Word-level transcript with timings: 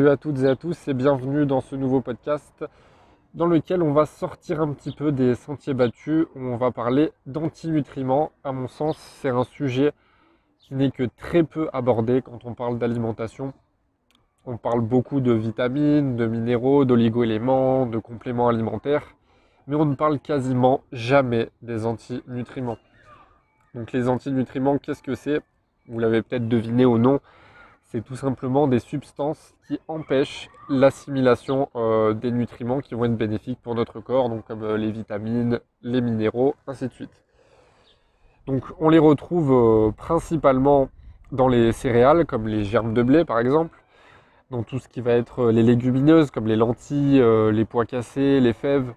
Salut 0.00 0.12
à 0.12 0.16
toutes 0.16 0.38
et 0.38 0.46
à 0.46 0.56
tous 0.56 0.88
et 0.88 0.94
bienvenue 0.94 1.44
dans 1.44 1.60
ce 1.60 1.76
nouveau 1.76 2.00
podcast 2.00 2.64
dans 3.34 3.44
lequel 3.44 3.82
on 3.82 3.92
va 3.92 4.06
sortir 4.06 4.62
un 4.62 4.72
petit 4.72 4.92
peu 4.92 5.12
des 5.12 5.34
sentiers 5.34 5.74
battus, 5.74 6.24
où 6.34 6.38
on 6.38 6.56
va 6.56 6.70
parler 6.70 7.12
d'antinutriments. 7.26 8.32
À 8.42 8.52
mon 8.52 8.66
sens, 8.66 8.96
c'est 8.96 9.28
un 9.28 9.44
sujet 9.44 9.92
qui 10.58 10.74
n'est 10.74 10.90
que 10.90 11.02
très 11.18 11.42
peu 11.42 11.68
abordé 11.74 12.22
quand 12.22 12.46
on 12.46 12.54
parle 12.54 12.78
d'alimentation. 12.78 13.52
On 14.46 14.56
parle 14.56 14.80
beaucoup 14.80 15.20
de 15.20 15.32
vitamines, 15.32 16.16
de 16.16 16.24
minéraux, 16.24 16.86
d'oligo-éléments, 16.86 17.84
de 17.84 17.98
compléments 17.98 18.48
alimentaires, 18.48 19.04
mais 19.66 19.76
on 19.76 19.84
ne 19.84 19.96
parle 19.96 20.18
quasiment 20.18 20.80
jamais 20.92 21.50
des 21.60 21.84
antinutriments. 21.84 22.78
Donc 23.74 23.92
les 23.92 24.08
antinutriments, 24.08 24.78
qu'est-ce 24.78 25.02
que 25.02 25.14
c'est? 25.14 25.42
Vous 25.88 25.98
l'avez 25.98 26.22
peut-être 26.22 26.48
deviné 26.48 26.86
au 26.86 26.96
nom, 26.96 27.20
c'est 27.90 28.04
tout 28.04 28.14
simplement 28.14 28.68
des 28.68 28.78
substances 28.78 29.54
qui 29.66 29.80
empêchent 29.88 30.48
l'assimilation 30.68 31.68
euh, 31.74 32.14
des 32.14 32.30
nutriments 32.30 32.80
qui 32.80 32.94
vont 32.94 33.04
être 33.04 33.16
bénéfiques 33.16 33.58
pour 33.60 33.74
notre 33.74 33.98
corps, 34.00 34.28
donc 34.28 34.46
comme 34.46 34.62
euh, 34.62 34.76
les 34.76 34.92
vitamines, 34.92 35.58
les 35.82 36.00
minéraux, 36.00 36.54
ainsi 36.68 36.86
de 36.86 36.92
suite. 36.92 37.10
Donc 38.46 38.62
on 38.78 38.90
les 38.90 39.00
retrouve 39.00 39.52
euh, 39.52 39.90
principalement 39.90 40.88
dans 41.32 41.48
les 41.48 41.72
céréales, 41.72 42.26
comme 42.26 42.46
les 42.46 42.62
germes 42.62 42.94
de 42.94 43.02
blé 43.02 43.24
par 43.24 43.40
exemple, 43.40 43.76
dans 44.52 44.62
tout 44.62 44.78
ce 44.78 44.86
qui 44.86 45.00
va 45.00 45.12
être 45.12 45.50
les 45.50 45.64
légumineuses, 45.64 46.30
comme 46.30 46.46
les 46.46 46.56
lentilles, 46.56 47.22
les 47.52 47.64
pois 47.64 47.86
cassés, 47.86 48.40
les 48.40 48.52
fèves, 48.52 48.92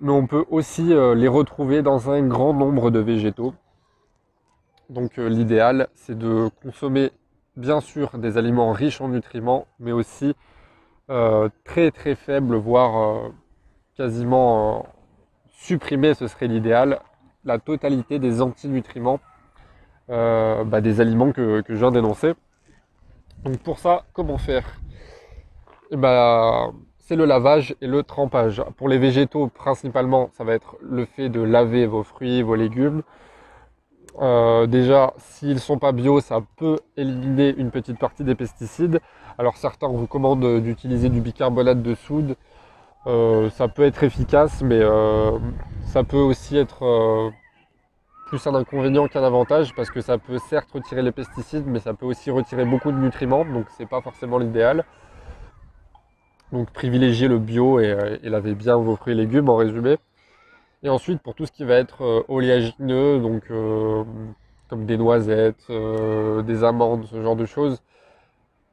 mais 0.00 0.12
on 0.12 0.26
peut 0.26 0.46
aussi 0.50 0.94
les 0.94 1.28
retrouver 1.28 1.82
dans 1.82 2.10
un 2.10 2.22
grand 2.26 2.54
nombre 2.54 2.90
de 2.90 2.98
végétaux. 2.98 3.52
Donc 4.88 5.18
l'idéal, 5.18 5.88
c'est 5.94 6.16
de 6.16 6.48
consommer 6.62 7.12
bien 7.56 7.80
sûr 7.80 8.18
des 8.18 8.38
aliments 8.38 8.72
riches 8.72 9.00
en 9.00 9.08
nutriments, 9.08 9.66
mais 9.78 9.92
aussi 9.92 10.34
euh, 11.10 11.48
très 11.64 11.90
très 11.90 12.14
faibles, 12.14 12.56
voire 12.56 12.96
euh, 12.96 13.28
quasiment 13.96 14.78
euh, 14.78 14.82
supprimés, 15.50 16.14
ce 16.14 16.26
serait 16.26 16.48
l'idéal, 16.48 17.00
la 17.44 17.58
totalité 17.58 18.18
des 18.18 18.40
antinutriments 18.40 19.20
bah, 20.08 20.82
des 20.82 21.00
aliments 21.00 21.32
que, 21.32 21.62
je 21.66 21.74
viens 21.74 21.90
d'énoncer. 21.90 22.34
Donc 23.44 23.58
pour 23.60 23.78
ça, 23.78 24.04
comment 24.12 24.36
faire? 24.36 24.78
Eh 25.90 25.96
ben, 25.96 26.74
C'est 26.98 27.16
le 27.16 27.24
lavage 27.24 27.74
et 27.80 27.86
le 27.86 28.02
trempage. 28.02 28.62
Pour 28.76 28.90
les 28.90 28.98
végétaux, 28.98 29.48
principalement, 29.48 30.28
ça 30.34 30.44
va 30.44 30.52
être 30.52 30.76
le 30.82 31.06
fait 31.06 31.30
de 31.30 31.40
laver 31.40 31.86
vos 31.86 32.02
fruits, 32.02 32.42
vos 32.42 32.56
légumes, 32.56 33.02
euh, 34.20 34.66
déjà, 34.66 35.14
s'ils 35.18 35.54
ne 35.54 35.58
sont 35.58 35.78
pas 35.78 35.92
bio, 35.92 36.20
ça 36.20 36.40
peut 36.56 36.78
éliminer 36.96 37.54
une 37.56 37.70
petite 37.70 37.98
partie 37.98 38.24
des 38.24 38.34
pesticides. 38.34 39.00
Alors 39.38 39.56
certains 39.56 39.86
recommandent 39.86 40.60
d'utiliser 40.60 41.08
du 41.08 41.20
bicarbonate 41.20 41.82
de 41.82 41.94
soude. 41.94 42.36
Euh, 43.06 43.50
ça 43.50 43.68
peut 43.68 43.82
être 43.84 44.04
efficace, 44.04 44.62
mais 44.62 44.80
euh, 44.80 45.38
ça 45.86 46.04
peut 46.04 46.18
aussi 46.18 46.56
être 46.56 47.32
plus 48.26 48.46
un 48.46 48.54
inconvénient 48.54 49.08
qu'un 49.08 49.24
avantage 49.24 49.74
parce 49.74 49.90
que 49.90 50.00
ça 50.00 50.18
peut 50.18 50.38
certes 50.48 50.70
retirer 50.72 51.02
les 51.02 51.12
pesticides, 51.12 51.66
mais 51.66 51.80
ça 51.80 51.94
peut 51.94 52.06
aussi 52.06 52.30
retirer 52.30 52.64
beaucoup 52.64 52.92
de 52.92 52.96
nutriments, 52.96 53.44
donc 53.44 53.66
c'est 53.76 53.88
pas 53.88 54.00
forcément 54.00 54.38
l'idéal. 54.38 54.84
Donc 56.52 56.70
privilégiez 56.70 57.28
le 57.28 57.38
bio 57.38 57.80
et, 57.80 58.18
et 58.22 58.28
lavez 58.28 58.54
bien 58.54 58.76
vos 58.76 58.96
fruits 58.96 59.14
et 59.14 59.16
légumes 59.16 59.48
en 59.48 59.56
résumé. 59.56 59.96
Et 60.84 60.88
ensuite, 60.88 61.22
pour 61.22 61.34
tout 61.34 61.46
ce 61.46 61.52
qui 61.52 61.64
va 61.64 61.76
être 61.76 62.02
euh, 62.02 62.22
oléagineux, 62.28 63.20
donc 63.20 63.44
euh, 63.50 64.02
comme 64.68 64.84
des 64.84 64.96
noisettes, 64.96 65.64
euh, 65.70 66.42
des 66.42 66.64
amandes, 66.64 67.04
ce 67.06 67.22
genre 67.22 67.36
de 67.36 67.46
choses, 67.46 67.80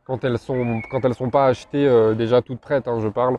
quand 0.06 0.24
elles 0.24 0.40
sont 0.40 0.82
quand 0.90 1.06
elles 1.06 1.14
sont 1.14 1.30
pas 1.30 1.46
achetées 1.48 2.16
déjà 2.16 2.42
toutes 2.42 2.60
prêtes, 2.60 2.88
hein, 2.88 3.00
je 3.00 3.10
parle, 3.10 3.38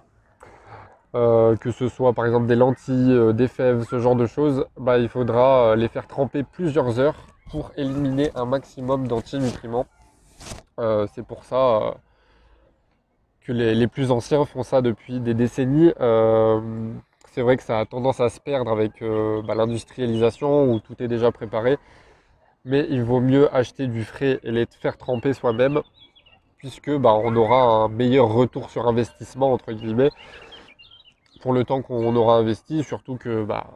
que 1.12 1.70
ce 1.72 1.88
soit 1.88 2.12
par 2.12 2.26
exemple 2.26 2.46
des 2.46 2.54
lentilles, 2.54 3.34
des 3.34 3.48
fèves, 3.48 3.84
ce 3.90 3.98
genre 3.98 4.14
de 4.14 4.26
choses, 4.26 4.66
bah, 4.78 4.98
il 4.98 5.08
faudra 5.08 5.74
les 5.74 5.88
faire 5.88 6.06
tremper 6.06 6.44
plusieurs 6.44 7.00
heures 7.00 7.26
pour 7.50 7.72
éliminer 7.76 8.30
un 8.36 8.44
maximum 8.44 9.08
d'antinutriments. 9.08 9.86
C'est 10.78 11.26
pour 11.26 11.42
ça 11.42 11.96
que 13.40 13.52
les, 13.52 13.74
les, 13.74 13.88
plus 13.88 14.12
anciens 14.12 14.44
font 14.44 14.62
ça 14.62 14.80
depuis 14.80 15.18
des 15.18 15.34
décennies 15.34 15.92
c'est 17.40 17.44
vrai 17.44 17.56
que 17.56 17.62
ça 17.62 17.78
a 17.78 17.86
tendance 17.86 18.20
à 18.20 18.28
se 18.28 18.38
perdre 18.38 18.70
avec 18.70 19.00
euh, 19.00 19.40
bah, 19.40 19.54
l'industrialisation 19.54 20.70
où 20.70 20.78
tout 20.78 21.02
est 21.02 21.08
déjà 21.08 21.32
préparé. 21.32 21.78
Mais 22.66 22.86
il 22.90 23.02
vaut 23.02 23.20
mieux 23.20 23.48
acheter 23.56 23.86
du 23.86 24.04
frais 24.04 24.40
et 24.42 24.50
les 24.50 24.66
faire 24.66 24.98
tremper 24.98 25.32
soi-même, 25.32 25.80
puisque 26.58 26.94
bah, 26.98 27.14
on 27.14 27.34
aura 27.36 27.62
un 27.62 27.88
meilleur 27.88 28.28
retour 28.28 28.68
sur 28.68 28.86
investissement, 28.86 29.54
entre 29.54 29.72
guillemets, 29.72 30.10
pour 31.40 31.54
le 31.54 31.64
temps 31.64 31.80
qu'on 31.80 32.14
aura 32.14 32.36
investi, 32.36 32.84
surtout 32.84 33.16
que 33.16 33.42
bah, 33.42 33.68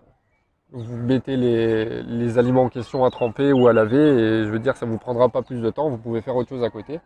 vous 0.71 0.99
mettez 0.99 1.39
les, 1.39 2.39
aliments 2.39 2.65
en 2.65 2.69
question 2.69 3.07
à 3.07 3.11
tremper 3.11 3.55
ou 3.55 3.67
à 3.67 3.73
laver, 3.73 3.97
et 3.97 4.45
je 4.45 4.51
veux 4.51 4.59
dire, 4.59 4.77
ça 4.77 4.85
ne 4.85 4.91
vous 4.91 4.99
prendra 4.99 5.31
pas 5.31 5.41
plus 5.41 5.63
de 5.63 5.71
temps, 5.71 5.89
vous 5.89 5.97
pouvez 5.97 6.21
faire 6.21 6.37
autre 6.37 6.51
chose 6.51 6.65
à 6.65 6.69
côté. 6.69 7.01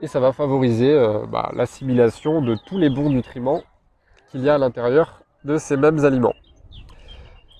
Et 0.00 0.08
ça 0.08 0.18
va 0.18 0.32
favoriser 0.32 0.90
euh, 0.90 1.24
l'assimilation 1.52 2.42
de 2.42 2.56
tous 2.66 2.78
les 2.78 2.90
bons 2.90 3.10
nutriments 3.10 3.62
qu'il 4.32 4.42
y 4.42 4.48
a 4.48 4.56
à 4.56 4.58
l'intérieur 4.58 5.22
de 5.46 5.56
ces 5.58 5.76
mêmes 5.76 6.04
aliments. 6.04 6.34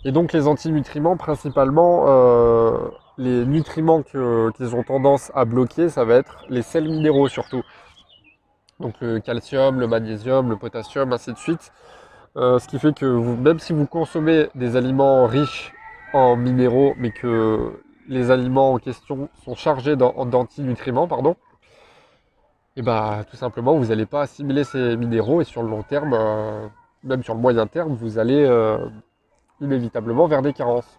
Et 0.05 0.13
donc 0.13 0.33
les 0.33 0.47
antinutriments, 0.47 1.17
principalement, 1.17 2.05
euh, 2.09 2.89
les 3.17 3.47
nutriments 3.47 4.03
qu'ils 4.03 4.77
ont 4.77 4.83
tendance 4.83 5.33
à 5.35 5.45
bloquer, 5.45 5.89
ça 5.89 6.05
va 6.05 6.17
être 6.17 6.45
les 6.49 6.63
sels 6.63 6.89
minéraux 6.89 7.29
surtout. 7.29 7.63
Donc 8.81 8.95
le 9.01 9.21
calcium, 9.21 9.81
le 9.81 9.87
magnésium, 9.87 10.51
le 10.51 10.57
potassium, 10.57 11.13
ainsi 11.13 11.33
de 11.33 11.39
suite. 11.39 11.73
Euh, 12.37 12.59
ce 12.59 12.69
qui 12.69 12.79
fait 12.79 12.95
que 12.95 13.07
même 13.07 13.59
si 13.59 13.73
vous 13.73 13.87
consommez 13.87 14.49
des 14.55 14.77
aliments 14.77 15.27
riches 15.27 15.73
en 16.13 16.37
minéraux, 16.37 16.95
mais 16.99 17.11
que 17.11 17.81
les 18.09 18.31
aliments 18.31 18.75
en 18.75 18.79
question 18.79 19.29
sont 19.45 19.55
chargés 19.55 19.97
d'antinutriments, 19.97 21.09
pardon, 21.09 21.37
et 22.77 22.83
bah 22.83 23.25
tout 23.31 23.37
simplement 23.37 23.75
vous 23.77 23.87
n'allez 23.87 24.07
pas 24.07 24.23
assimiler 24.23 24.65
ces 24.65 24.97
minéraux 24.97 25.41
et 25.41 25.45
sur 25.45 25.63
le 25.63 25.71
long 25.71 25.83
terme, 25.83 26.13
euh, 26.13 26.69
même 27.03 27.23
sur 27.23 27.35
le 27.35 27.41
moyen 27.41 27.67
terme, 27.67 27.95
vous 27.95 28.19
allez 28.19 28.45
euh, 28.45 28.79
inévitablement 29.61 30.27
vers 30.27 30.43
des 30.43 30.53
carences. 30.53 30.99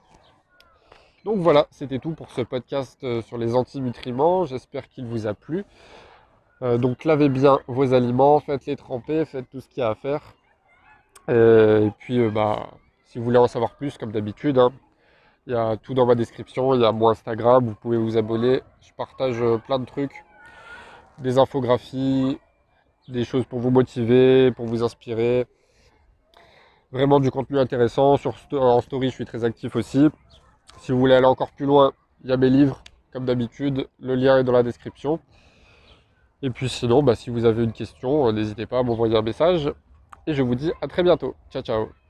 Donc 1.26 1.38
voilà, 1.40 1.68
c'était 1.72 2.00
tout 2.00 2.12
pour 2.12 2.32
ce 2.32 2.42
podcast 2.42 3.04
euh, 3.04 3.22
sur 3.22 3.38
les 3.38 3.56
antinutriments. 3.56 4.46
J'espère 4.46 4.88
qu'il 4.88 5.06
vous 5.06 5.28
a 5.28 5.34
plu. 5.34 5.66
Euh, 6.62 6.78
donc 6.78 7.04
lavez 7.04 7.30
bien 7.30 7.60
vos 7.68 7.94
aliments, 7.94 8.40
faites-les 8.40 8.76
tremper, 8.76 9.26
faites 9.26 9.50
tout 9.50 9.60
ce 9.60 9.68
qu'il 9.68 9.80
y 9.80 9.84
a 9.84 9.90
à 9.90 9.96
faire. 9.96 10.22
Et, 11.30 11.92
puis 12.00 12.30
bah, 12.30 12.70
si 13.06 13.18
vous 13.18 13.26
voulez 13.26 13.38
en 13.38 13.48
savoir 13.48 13.76
plus, 13.76 13.98
comme 13.98 14.14
d'habitude, 14.14 14.58
hein, 14.58 14.72
il 15.46 15.54
y 15.54 15.56
a 15.56 15.76
tout 15.76 15.94
dans 15.94 16.06
ma 16.06 16.16
description, 16.16 16.74
il 16.74 16.82
y 16.82 16.86
a 16.86 16.92
mon 16.94 17.10
Instagram, 17.10 17.66
vous 17.66 17.76
pouvez 17.76 17.98
vous 17.98 18.18
abonner. 18.18 18.62
Je 18.82 18.94
partage 18.96 19.44
plein 19.66 19.80
de 19.80 19.86
trucs, 19.86 20.24
des 21.20 21.38
infographies, 21.38 22.40
des 23.10 23.26
choses 23.26 23.46
pour 23.46 23.60
vous 23.60 23.72
motiver, 23.72 24.52
pour 24.52 24.66
vous 24.66 24.84
inspirer 24.84 25.48
vraiment 26.92 27.20
du 27.20 27.32
contenu 27.32 27.60
intéressant. 27.60 28.18
Sur, 28.18 28.36
en 28.54 28.82
story, 28.82 29.10
je 29.10 29.16
suis 29.16 29.26
très 29.26 29.44
actif 29.44 29.76
aussi. 29.76 30.08
Si 30.80 30.92
vous 30.92 31.00
voulez 31.00 31.16
aller 31.16 31.26
encore 31.26 31.52
plus 31.52 31.66
loin, 31.66 31.94
il 32.24 32.30
y 32.30 32.34
a 32.34 32.38
mes 32.38 32.50
livres, 32.50 32.84
comme 33.12 33.26
d'habitude. 33.26 33.88
Le 34.00 34.16
lien 34.16 34.38
est 34.38 34.44
dans 34.44 34.52
la 34.52 34.64
description. 34.64 35.20
Et 36.42 36.50
puis 36.50 36.70
sinon, 36.70 37.02
bah, 37.04 37.16
si 37.16 37.30
vous 37.30 37.46
avez 37.46 37.64
une 37.64 37.74
question, 37.74 38.28
euh, 38.28 38.32
n'hésitez 38.32 38.66
pas 38.66 38.80
à 38.80 38.84
m'envoyer 38.84 39.18
un 39.18 39.24
message. 39.24 39.72
Et 40.28 40.34
je 40.34 40.44
vous 40.44 40.56
dis 40.56 40.72
à 40.82 40.88
très 40.88 41.04
bientôt. 41.04 41.36
Ciao, 41.50 41.64
ciao. 41.64 42.07